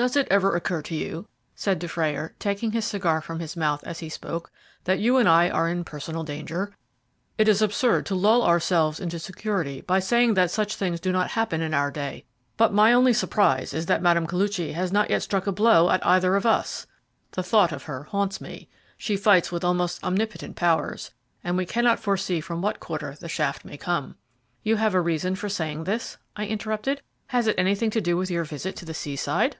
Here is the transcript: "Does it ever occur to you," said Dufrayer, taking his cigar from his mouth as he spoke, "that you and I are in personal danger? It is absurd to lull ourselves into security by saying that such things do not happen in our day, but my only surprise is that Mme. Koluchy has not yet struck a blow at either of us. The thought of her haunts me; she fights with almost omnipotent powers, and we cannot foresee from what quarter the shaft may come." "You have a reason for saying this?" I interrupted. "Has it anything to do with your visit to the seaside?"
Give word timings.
"Does 0.00 0.16
it 0.16 0.28
ever 0.30 0.56
occur 0.56 0.80
to 0.80 0.94
you," 0.94 1.28
said 1.54 1.78
Dufrayer, 1.78 2.32
taking 2.38 2.72
his 2.72 2.86
cigar 2.86 3.20
from 3.20 3.38
his 3.38 3.54
mouth 3.54 3.84
as 3.84 3.98
he 3.98 4.08
spoke, 4.08 4.50
"that 4.84 4.98
you 4.98 5.18
and 5.18 5.28
I 5.28 5.50
are 5.50 5.68
in 5.68 5.84
personal 5.84 6.24
danger? 6.24 6.74
It 7.36 7.48
is 7.48 7.60
absurd 7.60 8.06
to 8.06 8.14
lull 8.14 8.42
ourselves 8.42 8.98
into 8.98 9.18
security 9.18 9.82
by 9.82 9.98
saying 9.98 10.32
that 10.32 10.50
such 10.50 10.74
things 10.76 11.00
do 11.00 11.12
not 11.12 11.32
happen 11.32 11.60
in 11.60 11.74
our 11.74 11.90
day, 11.90 12.24
but 12.56 12.72
my 12.72 12.94
only 12.94 13.12
surprise 13.12 13.74
is 13.74 13.84
that 13.86 14.00
Mme. 14.00 14.24
Koluchy 14.26 14.72
has 14.72 14.90
not 14.90 15.10
yet 15.10 15.22
struck 15.22 15.46
a 15.46 15.52
blow 15.52 15.90
at 15.90 16.06
either 16.06 16.34
of 16.34 16.46
us. 16.46 16.86
The 17.32 17.42
thought 17.42 17.70
of 17.70 17.82
her 17.82 18.04
haunts 18.04 18.40
me; 18.40 18.70
she 18.96 19.18
fights 19.18 19.52
with 19.52 19.64
almost 19.64 20.02
omnipotent 20.02 20.56
powers, 20.56 21.10
and 21.44 21.58
we 21.58 21.66
cannot 21.66 22.00
foresee 22.00 22.40
from 22.40 22.62
what 22.62 22.80
quarter 22.80 23.18
the 23.20 23.28
shaft 23.28 23.66
may 23.66 23.76
come." 23.76 24.16
"You 24.62 24.76
have 24.76 24.94
a 24.94 25.00
reason 25.02 25.34
for 25.36 25.50
saying 25.50 25.84
this?" 25.84 26.16
I 26.36 26.46
interrupted. 26.46 27.02
"Has 27.26 27.46
it 27.46 27.56
anything 27.58 27.90
to 27.90 28.00
do 28.00 28.16
with 28.16 28.30
your 28.30 28.44
visit 28.44 28.76
to 28.76 28.86
the 28.86 28.94
seaside?" 28.94 29.58